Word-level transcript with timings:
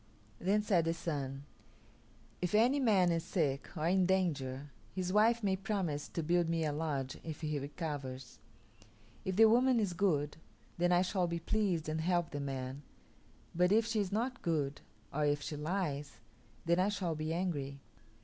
Then 0.39 0.63
said 0.63 0.85
the 0.85 0.95
Sun, 0.95 1.43
"If 2.41 2.55
any 2.55 2.79
man 2.79 3.11
is 3.11 3.23
sick 3.23 3.67
or 3.77 3.85
in 3.87 4.07
danger 4.07 4.71
his 4.95 5.13
wife 5.13 5.43
may 5.43 5.55
promise 5.55 6.07
to 6.07 6.23
build 6.23 6.49
me 6.49 6.65
a 6.65 6.71
lodge 6.71 7.19
if 7.23 7.41
he 7.41 7.59
recovers. 7.59 8.39
If 9.25 9.35
the 9.35 9.45
woman 9.45 9.79
is 9.79 9.93
good, 9.93 10.37
then 10.79 10.91
I 10.91 11.03
shall 11.03 11.27
be 11.27 11.37
pleased 11.37 11.87
and 11.87 12.01
help 12.01 12.31
the 12.31 12.39
man; 12.39 12.81
but 13.53 13.71
if 13.71 13.85
she 13.85 13.99
is 13.99 14.11
not 14.11 14.41
good, 14.41 14.81
or 15.13 15.23
if 15.23 15.43
she 15.43 15.55
lies, 15.55 16.17
then 16.65 16.79
I 16.79 16.89
shall 16.89 17.13
be 17.13 17.31
angry. 17.31 17.79